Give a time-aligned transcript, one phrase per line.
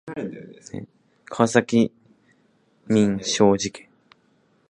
[1.25, 1.93] 川崎
[2.87, 3.87] 民商事件